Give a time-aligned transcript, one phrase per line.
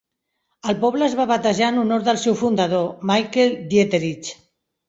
[0.71, 4.35] El poble es va batejar en honor del seu fundador, Michael Dieterich.